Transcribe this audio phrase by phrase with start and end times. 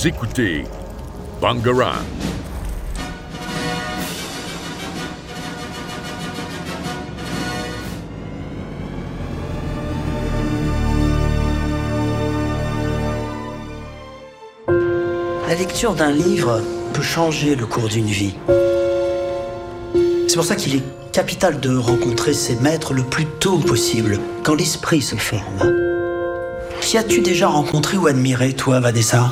[0.00, 0.64] Vous écoutez.
[1.42, 1.52] La
[15.54, 16.62] lecture d'un livre
[16.94, 18.34] peut changer le cours d'une vie.
[20.28, 24.54] C'est pour ça qu'il est capital de rencontrer ses maîtres le plus tôt possible, quand
[24.54, 25.74] l'esprit se ferme.
[26.80, 29.30] Qui as-tu déjà rencontré ou admiré, toi, Vanessa?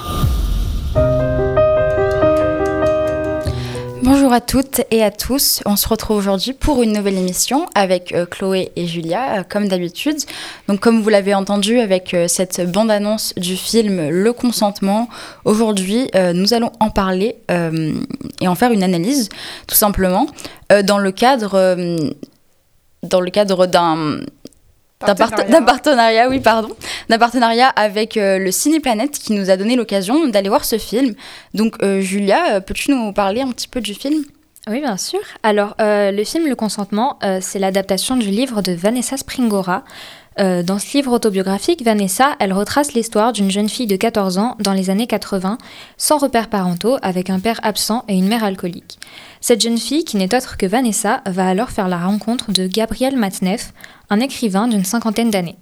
[4.10, 5.60] Bonjour à toutes et à tous.
[5.66, 9.68] On se retrouve aujourd'hui pour une nouvelle émission avec euh, Chloé et Julia, euh, comme
[9.68, 10.16] d'habitude.
[10.66, 15.10] Donc, comme vous l'avez entendu avec euh, cette bande-annonce du film Le consentement,
[15.44, 17.36] aujourd'hui, nous allons en parler
[18.40, 19.28] et en faire une analyse,
[19.66, 20.26] tout simplement,
[20.84, 21.86] dans le cadre,
[23.02, 24.20] dans le cadre d'un
[25.06, 26.28] d'un partenariat.
[26.28, 26.70] oui, pardon,
[27.08, 30.78] d'un partenariat avec euh, le Ciné Planète qui nous a donné l'occasion d'aller voir ce
[30.78, 31.14] film.
[31.54, 34.24] Donc, euh, Julia, euh, peux-tu nous parler un petit peu du film?
[34.68, 35.20] Oui, bien sûr.
[35.42, 39.82] Alors, le film Le Consentement, c'est l'adaptation du livre de Vanessa Springora.
[40.36, 44.74] dans ce livre autobiographique, Vanessa, elle retrace l'histoire d'une jeune fille de 14 ans dans
[44.74, 45.56] les années 80,
[45.96, 48.98] sans repères parentaux, avec un père absent et une mère alcoolique.
[49.40, 53.16] Cette jeune fille, qui n'est autre que Vanessa, va alors faire la rencontre de Gabriel
[53.16, 53.72] Matneff,
[54.10, 55.56] un écrivain d'une cinquantaine d'années.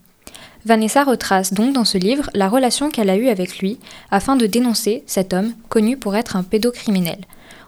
[0.64, 3.78] Vanessa retrace donc dans ce livre la relation qu'elle a eue avec lui
[4.10, 7.20] afin de dénoncer cet homme connu pour être un pédocriminel.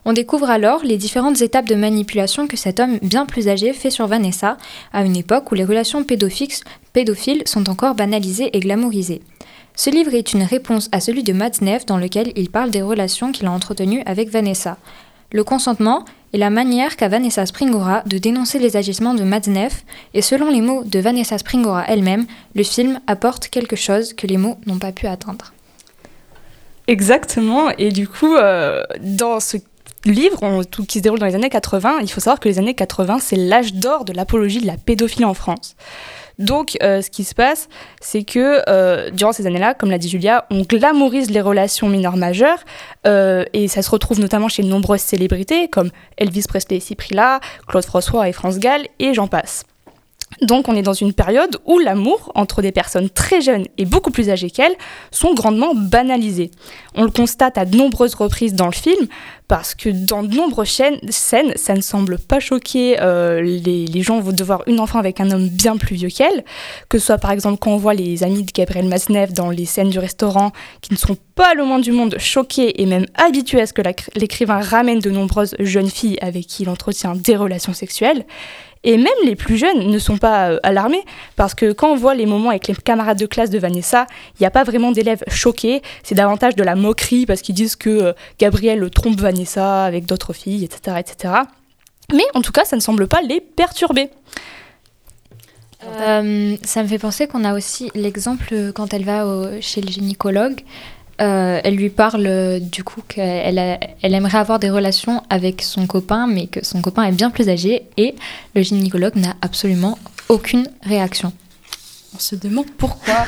[0.05, 3.91] On découvre alors les différentes étapes de manipulation que cet homme bien plus âgé fait
[3.91, 4.57] sur Vanessa
[4.93, 9.21] à une époque où les relations pédophiles sont encore banalisées et glamourisées.
[9.77, 13.31] Ce livre est une réponse à celui de Matzneff dans lequel il parle des relations
[13.31, 14.77] qu'il a entretenues avec Vanessa.
[15.31, 19.85] Le consentement est la manière qu'a Vanessa Springora de dénoncer les agissements de Matzneff,
[20.15, 24.39] et selon les mots de Vanessa Springora elle-même, le film apporte quelque chose que les
[24.39, 25.53] mots n'ont pas pu atteindre.
[26.87, 29.59] Exactement, et du coup, euh, dans ce
[30.07, 32.75] livre tout, qui se déroule dans les années 80, il faut savoir que les années
[32.75, 35.77] 80, c'est l'âge d'or de l'apologie de la pédophilie en France.
[36.39, 37.69] Donc, euh, ce qui se passe,
[38.01, 42.17] c'est que euh, durant ces années-là, comme l'a dit Julia, on glamourise les relations mineures
[42.17, 42.61] majeures,
[43.07, 47.41] euh, et ça se retrouve notamment chez de nombreuses célébrités comme Elvis Presley et Cyprilla,
[47.67, 49.65] Claude François et France Gall, et j'en passe.
[50.43, 54.11] Donc on est dans une période où l'amour entre des personnes très jeunes et beaucoup
[54.11, 54.77] plus âgées qu'elles
[55.11, 56.51] sont grandement banalisés.
[56.95, 59.09] On le constate à de nombreuses reprises dans le film
[59.49, 64.21] parce que dans de nombreuses scènes, ça ne semble pas choquer euh, les, les, gens
[64.21, 66.45] de voir une enfant avec un homme bien plus vieux qu'elle,
[66.89, 69.65] que ce soit par exemple quand on voit les amis de Gabriel Maznev dans les
[69.65, 70.53] scènes du restaurant
[70.83, 73.83] qui ne sont pas le moins du monde choqués et même habitués à ce que
[74.17, 78.27] l'écrivain ramène de nombreuses jeunes filles avec qui il entretient des relations sexuelles.
[78.85, 81.03] Et même les plus jeunes ne sont pas euh, alarmés,
[81.37, 84.43] parce que quand on voit les moments avec les camarades de classe de Vanessa, il
[84.43, 87.91] n'y a pas vraiment d'élèves choqués, c'est davantage de la moquerie, parce qu'ils disent que
[87.91, 91.35] euh, Gabriel trompe Vanessa avec d'autres filles, etc., etc.
[92.13, 94.11] Mais en tout cas, ça ne semble pas les perturber.
[95.85, 100.63] Euh, ça me fait penser qu'on a aussi l'exemple quand elle va chez le gynécologue.
[101.21, 105.87] Euh, elle lui parle euh, du coup qu'elle elle aimerait avoir des relations avec son
[105.87, 108.15] copain, mais que son copain est bien plus âgé et
[108.55, 109.99] le gynécologue n'a absolument
[110.29, 111.33] aucune réaction.
[112.15, 113.27] On se demande pourquoi.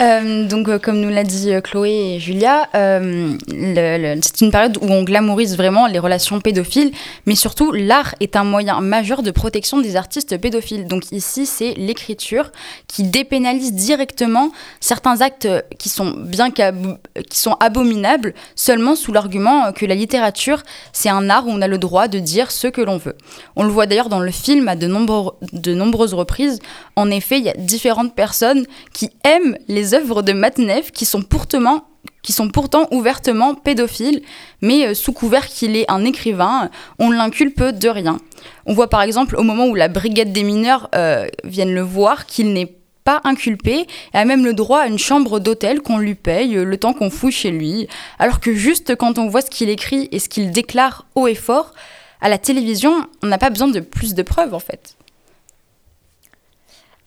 [0.00, 4.86] Euh, donc, euh, comme nous l'a dit euh, Chloé et Julia, c'est une période où
[4.86, 6.92] on glamourise vraiment les relations pédophiles,
[7.26, 10.86] mais surtout, l'art est un moyen majeur de protection des artistes pédophiles.
[10.86, 12.50] Donc ici, c'est l'écriture
[12.86, 15.48] qui dépénalise directement certains actes
[15.78, 21.46] qui sont bien qui sont abominables, seulement sous l'argument que la littérature, c'est un art
[21.46, 23.16] où on a le droit de dire ce que l'on veut.
[23.56, 26.60] On le voit d'ailleurs dans le film à de nombreuses reprises.
[26.96, 31.04] En effet, il y a différentes personnes qui aiment les les œuvres de Matnev qui
[31.04, 31.84] sont pourtant
[32.22, 34.22] qui sont pourtant ouvertement pédophiles,
[34.60, 36.70] mais euh, sous couvert qu'il est un écrivain,
[37.00, 38.18] on l'inculpe de rien.
[38.64, 42.26] On voit par exemple au moment où la brigade des mineurs euh, viennent le voir
[42.26, 46.14] qu'il n'est pas inculpé et a même le droit à une chambre d'hôtel qu'on lui
[46.14, 47.88] paye euh, le temps qu'on fouille chez lui,
[48.20, 51.34] alors que juste quand on voit ce qu'il écrit et ce qu'il déclare haut et
[51.34, 51.72] fort,
[52.20, 52.94] à la télévision,
[53.24, 54.96] on n'a pas besoin de plus de preuves en fait.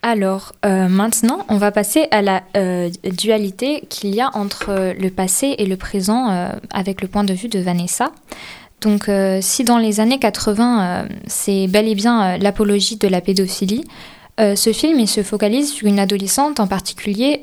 [0.08, 4.94] Alors euh, maintenant, on va passer à la euh, dualité qu'il y a entre euh,
[4.94, 8.12] le passé et le présent avec le point de vue de Vanessa.
[8.82, 9.10] Donc
[9.42, 13.84] si dans les années 80, c'est bel et bien l'apologie de la pédophilie,
[14.38, 17.42] ce film il se focalise sur une adolescente en particulier,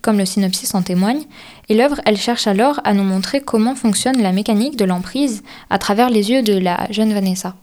[0.00, 1.24] comme le synopsis en témoigne,
[1.68, 5.78] et l'œuvre elle cherche alors à nous montrer comment fonctionne la mécanique de l'emprise à
[5.78, 7.54] travers les yeux de la jeune Vanessa.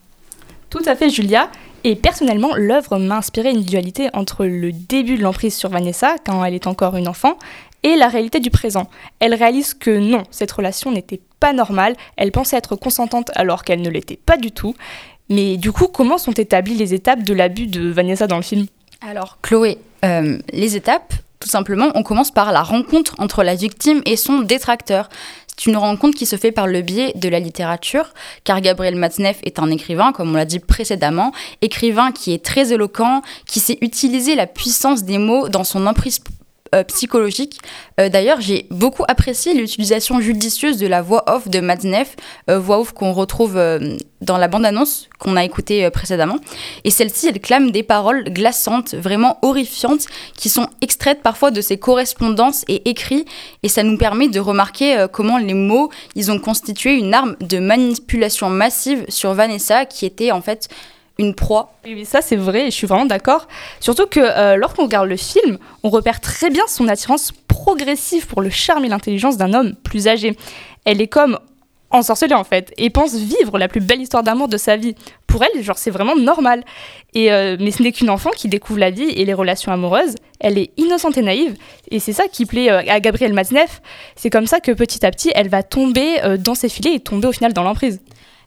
[0.70, 1.50] Tout à fait Julia,
[1.84, 6.44] et personnellement, l'œuvre m'a inspiré une dualité entre le début de l'emprise sur Vanessa, quand
[6.44, 7.38] elle est encore une enfant,
[7.84, 8.90] et la réalité du présent.
[9.20, 13.82] Elle réalise que non, cette relation n'était pas normale, elle pensait être consentante alors qu'elle
[13.82, 14.76] ne l'était pas du tout.
[15.30, 18.66] Mais du coup, comment sont établies les étapes de l'abus de Vanessa dans le film?
[19.02, 24.02] Alors, Chloé, euh, les étapes, tout simplement, on commence par la rencontre entre la victime
[24.06, 25.08] et son détracteur.
[25.60, 28.14] C'est une rencontre qui se fait par le biais de la littérature,
[28.46, 32.72] car Gabriel Matzneff est un écrivain, comme on l'a dit précédemment, écrivain qui est très
[32.72, 36.20] éloquent, qui sait utiliser la puissance des mots dans son emprise
[36.76, 37.60] euh, psychologique.
[38.00, 42.16] Euh, d'ailleurs, j'ai beaucoup apprécié l'utilisation judicieuse de la voix off de Matzneff,
[42.50, 43.60] euh, voix off qu'on retrouve
[44.22, 46.38] dans la bande-annonce qu'on a écoutée précédemment.
[46.84, 50.06] Et celle-ci, elle clame des paroles glaçantes, vraiment horrifiantes,
[50.36, 53.26] qui sont extraites parfois de ses correspondances et écrits.
[53.64, 57.58] Et ça nous permet de remarquer comment les mots, ils ont constitué une arme de
[57.60, 60.70] manipulation massive sur Vanessa, qui était en fait
[61.20, 61.74] une proie.
[62.06, 63.48] Ça c'est vrai, et je suis vraiment d'accord.
[63.80, 68.42] Surtout que euh, lorsqu'on regarde le film, on repère très bien son attirance progressive pour
[68.42, 70.36] le charme et l'intelligence d'un homme plus âgé.
[70.86, 71.38] Elle est comme
[71.92, 74.96] ensorcelée en fait, et pense vivre la plus belle histoire d'amour de sa vie.
[75.28, 76.64] Pour elle, genre c'est vraiment normal.
[77.14, 80.16] Et euh, mais ce n'est qu'une enfant qui découvre la vie et les relations amoureuses.
[80.40, 81.56] Elle est innocente et naïve,
[81.92, 83.82] et c'est ça qui plaît euh, à Gabrielle Mazneff.
[84.16, 87.28] C'est comme ça que petit à petit, elle va tomber dans ses filets et tomber
[87.28, 88.00] au final dans l'emprise.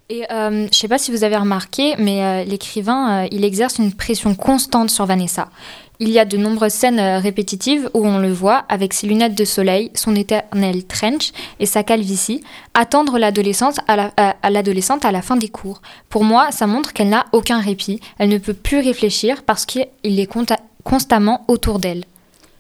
[0.08, 3.44] Et euh, je ne sais pas si vous avez remarqué, mais euh, l'écrivain, euh, il
[3.44, 5.48] exerce une pression constante sur Vanessa.
[6.00, 9.44] Il y a de nombreuses scènes répétitives où on le voit avec ses lunettes de
[9.44, 12.42] soleil, son éternel trench et sa calvitie,
[12.74, 15.80] attendre l'adolescente à, la, à l'adolescente à la fin des cours.
[16.08, 19.86] Pour moi, ça montre qu'elle n'a aucun répit, elle ne peut plus réfléchir parce qu'il
[20.04, 20.28] est
[20.82, 22.04] constamment autour d'elle.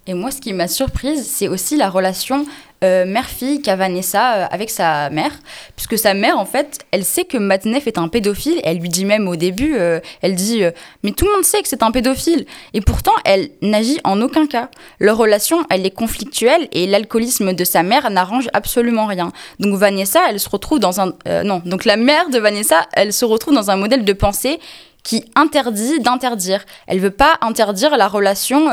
[0.06, 2.46] Et moi, ce qui m'a surprise, c'est aussi la relation
[2.82, 5.30] euh, mère-fille qu'a Vanessa euh, avec sa mère,
[5.76, 8.60] puisque sa mère, en fait, elle sait que Matnef est un pédophile.
[8.64, 10.62] Elle lui dit même au début, euh, elle dit,
[11.02, 12.44] mais tout le monde sait que c'est un pédophile.
[12.74, 14.68] Et pourtant, elle n'agit en aucun cas.
[14.98, 19.32] Leur relation, elle est conflictuelle et l'alcoolisme de sa mère n'arrange absolument rien.
[19.60, 21.12] Donc Vanessa, elle se retrouve dans un,
[21.44, 24.58] non, donc la mère de Vanessa, elle se retrouve dans un modèle de pensée
[25.04, 26.64] qui interdit d'interdire.
[26.86, 28.68] Elle veut pas interdire la relation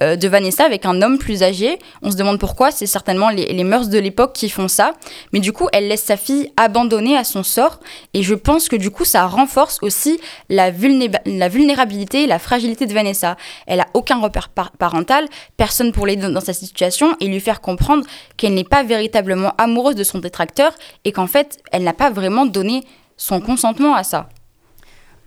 [0.00, 1.78] de Vanessa avec un homme plus âgé.
[2.02, 4.92] On se demande pourquoi, c'est certainement les, mœurs de l'époque qui font ça.
[5.32, 7.80] Mais du coup, elle laisse sa fille abandonnée à son sort.
[8.14, 10.70] Et je pense que du coup, ça renforce aussi la,
[11.26, 13.36] la vulnérabilité, la fragilité de Vanessa.
[13.66, 18.04] Elle a aucun repère parental, personne pour l'aider dans sa situation et lui faire comprendre
[18.36, 20.72] qu'elle n'est pas véritablement amoureuse de son détracteur
[21.04, 22.84] et qu'en fait, elle n'a pas vraiment donné
[23.16, 24.28] son consentement à ça.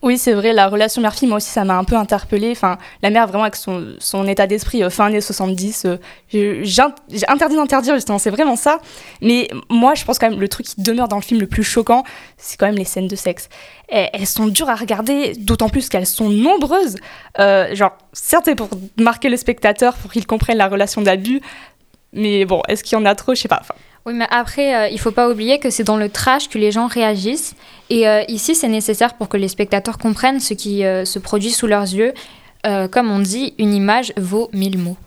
[0.03, 2.51] Oui, c'est vrai, la relation mère-fille, moi aussi, ça m'a un peu interpellée.
[2.51, 5.98] Enfin, la mère, vraiment, avec son, état d'esprit euh, fin années 70, euh,
[6.31, 6.81] j'ai
[7.27, 8.80] interdit d'interdire, justement, c'est vraiment ça.
[9.21, 11.63] Mais moi, je pense quand même, le truc qui demeure dans le film le plus
[11.63, 12.03] choquant,
[12.38, 13.48] c'est quand même les scènes de sexe.
[13.89, 16.97] elles sont dures à regarder, d'autant plus qu'elles sont nombreuses.
[17.38, 21.42] Euh, genre, certes, c'est pour marquer le spectateur, pour qu'il comprenne la relation d'abus,
[22.12, 23.36] mais bon, est-ce qu'il y en a trop?
[23.36, 23.62] Je sais pas.
[24.06, 26.71] Oui, mais après, euh, il faut pas oublier que c'est dans le trash que les
[26.71, 27.56] gens réagissent.
[27.92, 31.51] Et euh, ici, c'est nécessaire pour que les spectateurs comprennent ce qui euh, se produit
[31.51, 32.13] sous leurs yeux.
[32.92, 34.97] comme on dit, une image vaut mille mots.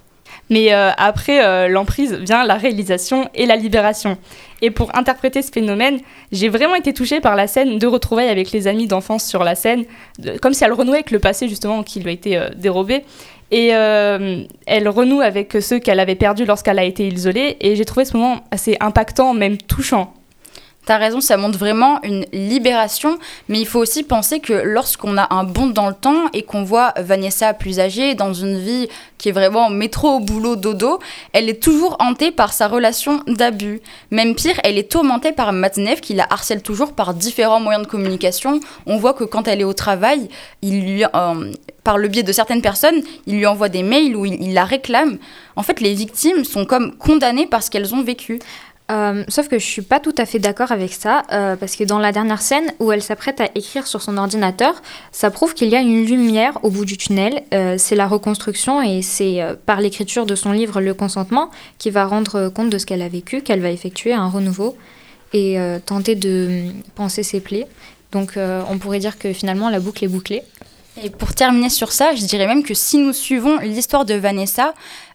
[0.50, 4.18] Mais après l'emprise vient la réalisation et la libération.
[4.60, 6.00] Et pour interpréter ce phénomène,
[6.32, 9.54] j'ai vraiment été touchée par la scène de retrouvailles avec les amis d'enfance sur la
[9.54, 9.84] scène,
[10.42, 13.04] comme si elle renouait avec le passé justement qui lui a été dérobé.
[13.54, 17.56] Et euh, elle renoue avec ceux qu'elle avait perdus lorsqu'elle a été isolée.
[17.60, 20.12] Et j'ai trouvé ce moment assez impactant, même touchant.
[20.86, 25.32] T'as raison, ça montre vraiment une libération, mais il faut aussi penser que lorsqu'on a
[25.34, 29.30] un bond dans le temps et qu'on voit Vanessa plus âgée, dans une vie qui
[29.30, 30.98] est vraiment métro, boulot, dodo,
[31.32, 33.80] elle est toujours hantée par sa relation d'abus.
[34.10, 37.90] Même pire, elle est tourmentée par Matnev qui la harcèle toujours par différents moyens de
[37.90, 38.60] communication.
[38.84, 40.28] On voit que quand elle est au travail,
[40.60, 44.26] il lui, euh, par le biais de certaines personnes, il lui envoie des mails où
[44.26, 45.16] il, il la réclame.
[45.56, 48.38] En fait, les victimes sont comme condamnées parce qu'elles ont vécu.
[48.90, 51.84] Euh, sauf que je suis pas tout à fait d'accord avec ça, euh, parce que
[51.84, 54.74] dans la dernière scène où elle s'apprête à écrire sur son ordinateur,
[55.10, 57.44] ça prouve qu'il y a une lumière au bout du tunnel.
[57.54, 62.04] Euh, c'est la reconstruction et c'est par l'écriture de son livre Le consentement qui va
[62.04, 64.76] rendre compte de ce qu'elle a vécu, qu'elle va effectuer un renouveau
[65.32, 67.66] et tenter de penser ses plaies.
[68.12, 70.42] Donc on pourrait dire que finalement la boucle est bouclée.
[71.02, 74.74] Et pour terminer sur ça, je dirais même que si nous suivons l'histoire de Vanessa,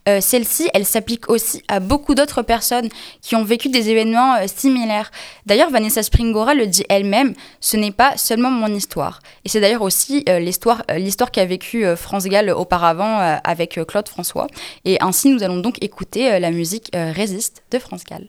[0.10, 2.90] euh, celle-ci, elle s'applique aussi à beaucoup d'autres personnes
[3.22, 5.10] qui ont vécu des événements euh, similaires.
[5.46, 9.22] D'ailleurs, Vanessa Springora le dit elle-même, ce n'est pas seulement mon histoire.
[9.46, 14.48] Et c'est d'ailleurs aussi euh, l'histoire, l'histoire qu'a vécue France Gall auparavant avec Claude François.
[14.84, 18.28] Et ainsi, nous allons donc écouter la musique Résiste de France Gall.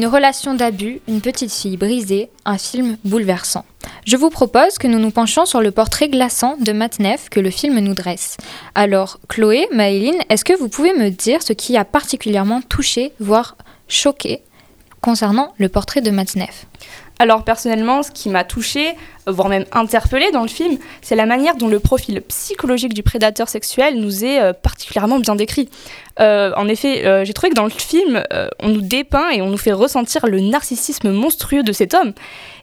[0.00, 3.66] Une relation d'abus, une petite fille brisée, un film bouleversant.
[4.06, 7.38] Je vous propose que nous nous penchions sur le portrait glaçant de Matt Neff que
[7.38, 8.38] le film nous dresse.
[8.74, 13.58] Alors, Chloé, Maëline, est-ce que vous pouvez me dire ce qui a particulièrement touché, voire
[13.88, 14.40] choqué,
[15.02, 16.64] concernant le portrait de Matt Neff?
[17.20, 18.94] Alors personnellement, ce qui m'a touchée,
[19.26, 23.46] voire même interpellée dans le film, c'est la manière dont le profil psychologique du prédateur
[23.46, 25.68] sexuel nous est euh, particulièrement bien décrit.
[26.18, 29.42] Euh, en effet, euh, j'ai trouvé que dans le film, euh, on nous dépeint et
[29.42, 32.14] on nous fait ressentir le narcissisme monstrueux de cet homme.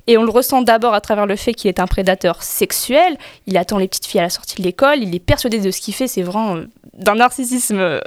[0.08, 3.58] Et on le ressent d'abord à travers le fait qu'il est un prédateur sexuel, il
[3.58, 5.94] attend les petites filles à la sortie de l'école, il est persuadé de ce qu'il
[5.94, 8.00] fait, c'est vraiment euh, d'un narcissisme euh,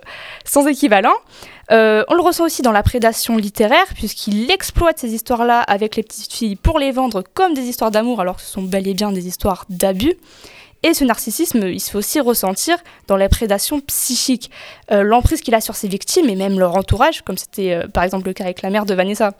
[0.46, 1.12] sans équivalent.
[1.70, 6.02] Euh, on le ressent aussi dans la prédation littéraire, puisqu'il exploite ces histoires-là avec les
[6.02, 8.94] petites filles pour les vendre comme des histoires d'amour, alors que ce sont bel et
[8.94, 10.14] bien des histoires d'abus.
[10.82, 14.50] Et ce narcissisme, il se fait aussi ressentir dans la prédation psychique,
[14.88, 18.32] l'emprise qu'il a sur ses victimes et même leur entourage, comme c'était par exemple le
[18.32, 19.34] cas avec la mère de Vanessa.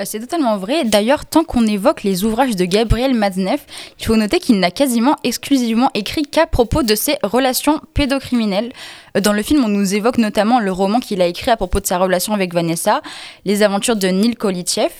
[0.00, 0.84] Euh, C'est totalement vrai.
[0.84, 3.66] D'ailleurs, tant qu'on évoque les ouvrages de Gabriel Matzneff,
[3.98, 8.72] il faut noter qu'il n'a quasiment exclusivement écrit qu'à propos de ses relations pédocriminelles.
[9.16, 11.80] Euh, Dans le film, on nous évoque notamment le roman qu'il a écrit à propos
[11.80, 13.00] de sa relation avec Vanessa,
[13.44, 14.92] Les aventures de Neil Kolitchev.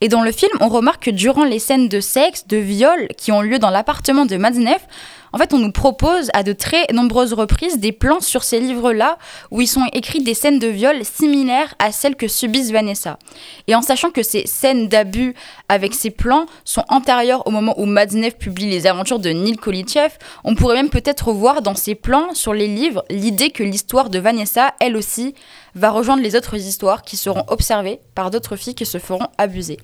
[0.00, 3.32] Et dans le film, on remarque que durant les scènes de sexe, de viol qui
[3.32, 4.86] ont lieu dans l'appartement de Matzneff,
[5.34, 9.18] en fait, on nous propose à de très nombreuses reprises des plans sur ces livres-là
[9.50, 13.18] où ils sont écrits des scènes de viol similaires à celles que subissent Vanessa.
[13.66, 15.34] Et en sachant que ces scènes d'abus
[15.68, 20.12] avec ces plans sont antérieures au moment où Matzneff publie les aventures de Neil Kolitchev,
[20.44, 24.20] on pourrait même peut-être voir dans ces plans sur les livres l'idée que l'histoire de
[24.20, 25.34] Vanessa, elle aussi,
[25.74, 29.78] va rejoindre les autres histoires qui seront observées par d'autres filles qui se feront abuser.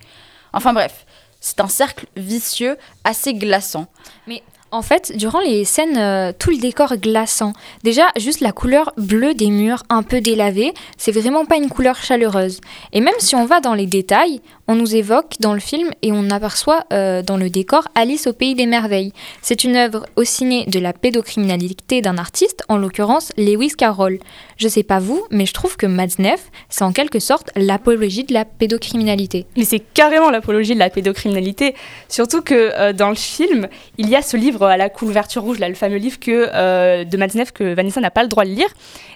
[0.53, 1.07] Enfin bref,
[1.41, 3.89] c'est un cercle vicieux assez glaçant.
[4.29, 7.55] Mais En fait, durant les scènes, euh, tout le décor glaçant.
[7.83, 11.97] Déjà, juste la couleur bleue des murs, un peu délavée, c'est vraiment pas une couleur
[11.97, 12.61] chaleureuse.
[12.93, 16.13] Et même si on va dans les détails, on nous évoque dans le film et
[16.13, 19.13] on aperçoit euh, dans le décor Alice au pays des merveilles.
[19.43, 24.21] C'est une œuvre au ciné de la pédocriminalité d'un artiste, en l'occurrence Lewis Carroll.
[24.57, 28.33] Je sais pas vous, mais je trouve que Matzneff, c'est en quelque sorte l'apologie de
[28.33, 29.47] la pédocriminalité.
[29.57, 31.75] Mais c'est carrément l'apologie de la pédocriminalité.
[32.09, 33.67] Surtout que euh, dans le film,
[33.99, 37.05] il y a ce livre à la couverture rouge, là, le fameux livre que, euh,
[37.05, 38.69] de Matzneff que Vanessa n'a pas le droit de lire.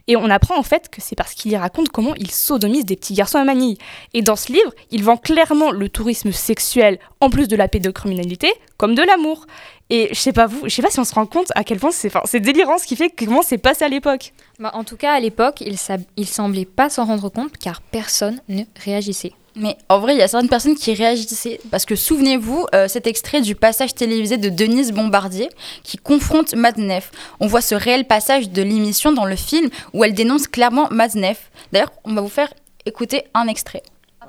[0.07, 2.97] Et on apprend en fait que c'est parce qu'il y raconte comment il sodomise des
[2.97, 3.79] petits garçons à Manille.
[4.13, 8.53] Et dans ce livre, il vend clairement le tourisme sexuel, en plus de la pédocriminalité,
[8.77, 9.47] comme de l'amour.
[9.91, 11.79] Et je sais pas vous, je sais pas si on se rend compte à quel
[11.79, 14.33] point c'est, délirant ce qui fait comment c'est passé à l'époque.
[14.59, 15.77] Bah, en tout cas, à l'époque, il,
[16.17, 19.33] il semblait pas s'en rendre compte car personne ne réagissait.
[19.57, 21.61] Mais en vrai, il y a certaines personnes qui réagissaient.
[21.71, 25.49] Parce que souvenez-vous, euh, cet extrait du passage télévisé de Denise Bombardier
[25.85, 27.13] qui confronte Matzneff.
[27.41, 31.51] On voit ce réel passage de l'émission dans le film où elle dénonce clairement Matzneff.
[31.73, 32.53] D'ailleurs, on va vous faire
[32.85, 33.83] écouter un extrait.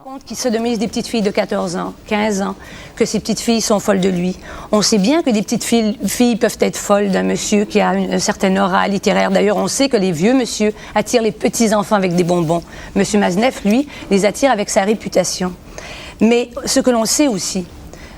[0.05, 2.55] Raconte qu'il sodomise des petites filles de 14 ans, 15 ans,
[2.95, 4.37] que ces petites filles sont folles de lui.
[4.71, 8.13] On sait bien que des petites filles, peuvent être folles d'un monsieur qui a une,
[8.13, 9.31] un certain aura littéraire.
[9.31, 12.61] D'ailleurs, on sait que les vieux monsieur attirent les petits-enfants avec des bonbons.
[12.93, 15.53] Monsieur Mazneff, lui, les attire avec sa réputation.
[16.21, 17.65] Mais ce que l'on sait aussi,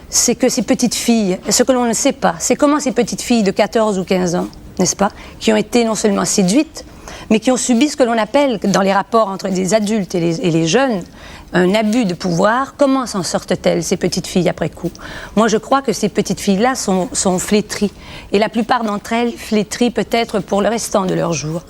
[0.10, 3.22] c'est que ces petites filles, ce que l'on ne sait pas, c'est comment ces petites
[3.22, 4.48] filles de 14 ou 15 ans,
[4.78, 6.84] n'est-ce pas, qui ont été non seulement séduites,
[7.30, 10.20] mais qui ont subi ce que l'on appelle, dans les rapports entre les adultes et
[10.20, 11.04] les, jeunes,
[11.54, 12.76] un abus de pouvoir.
[12.78, 14.92] Comment s'en sortent-elles, ces petites filles, après coup?
[15.36, 17.92] Moi, je crois que ces petites filles-là sont, sont flétries.
[18.32, 21.64] Et la plupart d'entre elles flétries peut-être pour le restant de leur jour.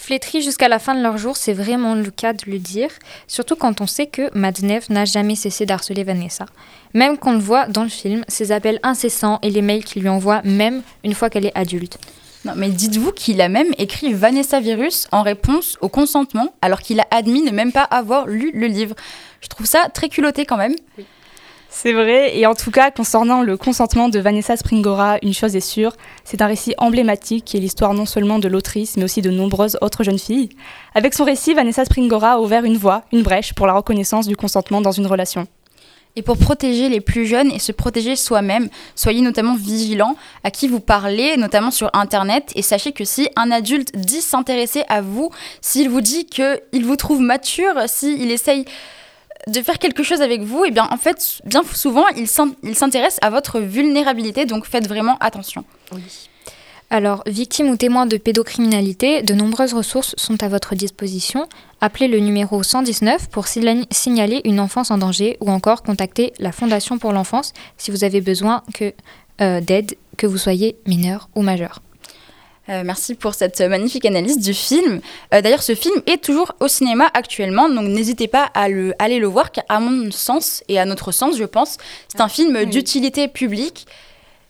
[0.00, 2.88] Flétris jusqu'à la fin de leur jour, c'est vraiment le cas de le dire,
[3.26, 6.46] surtout quand on sait que Matzneff n'a jamais cessé d'harceler Vanessa.
[6.94, 10.08] Même qu'on le voit dans le film, ses appels incessants et les mails qu'il lui
[10.08, 11.98] envoie, même une fois qu'elle est adulte.
[12.44, 16.98] Non, mais dites-vous qu'il a même écrit Vanessa Virus en réponse au consentement, alors qu'il
[16.98, 18.94] a admis ne même pas avoir lu le livre.
[19.42, 20.74] Je trouve ça très culotté quand même.
[21.72, 25.60] C'est vrai, et en tout cas, concernant le consentement de Vanessa Springora, une chose est
[25.60, 25.92] sûre,
[26.24, 29.78] c'est un récit emblématique qui est l'histoire non seulement de l'autrice, mais aussi de nombreuses
[29.80, 30.48] autres jeunes filles.
[30.94, 34.34] Avec son récit, Vanessa Springora a ouvert une voie, une brèche pour la reconnaissance du
[34.34, 35.46] consentement dans une relation.
[36.16, 40.66] Et pour protéger les plus jeunes et se protéger soi-même, soyez notamment vigilants à qui
[40.68, 45.30] vous parlez, notamment sur Internet, et sachez que si un adulte dit s'intéresser à vous,
[45.60, 48.64] s'il vous dit qu'il vous trouve mature, s'il essaye
[49.46, 52.74] de faire quelque chose avec vous, et bien en fait, bien souvent, il s'in- il
[52.76, 55.64] s'intéresse à votre vulnérabilité, donc faites vraiment attention.
[56.92, 61.46] Alors, victime ou témoin de pédocriminalité, de nombreuses ressources sont à votre disposition.
[61.80, 66.98] Appelez le numéro 119 pour signaler une enfance en danger ou encore contactez la Fondation
[66.98, 68.64] pour l'enfance si vous avez besoin
[69.40, 71.80] euh, d'aide, que vous soyez mineur ou majeur.
[72.68, 75.00] Euh, merci pour cette magnifique analyse du film.
[75.32, 79.20] Euh, D'ailleurs, ce film est toujours au cinéma actuellement, donc n'hésitez pas à le, aller
[79.20, 82.64] le voir, car à mon sens et à notre sens, je pense, c'est un film
[82.64, 83.86] d'utilité publique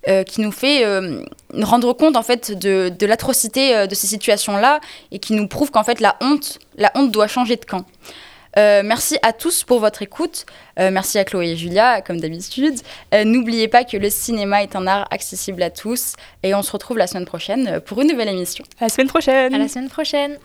[0.08, 1.22] euh, qui nous fait euh,
[1.60, 4.80] rendre compte en fait de, de l'atrocité euh, de ces situations-là
[5.12, 7.84] et qui nous prouve qu'en fait la honte, la honte doit changer de camp.
[8.56, 10.46] Euh, merci à tous pour votre écoute.
[10.78, 12.80] Euh, merci à Chloé et Julia, comme d'habitude.
[13.14, 16.14] Euh, N'oubliez pas que le cinéma est un art accessible à tous.
[16.42, 18.64] Et on se retrouve la semaine prochaine pour une nouvelle émission.
[18.80, 20.38] À la semaine prochaine À la semaine prochaine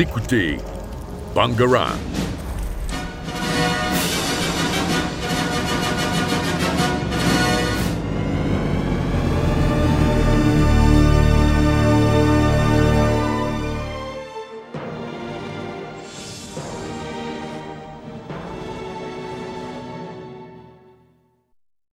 [0.00, 0.58] Écoutez
[1.34, 2.27] Bangarang.